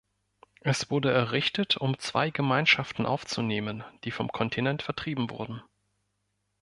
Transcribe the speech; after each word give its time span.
Es 0.61 0.89
wurde 0.89 1.11
errichtet, 1.13 1.77
um 1.77 1.99
zwei 1.99 2.31
Gemeinschaften 2.31 3.05
aufzunehmen, 3.05 3.83
die 4.03 4.09
vom 4.09 4.31
Kontinent 4.31 4.81
vertrieben 4.81 5.29
wurden. 5.29 5.61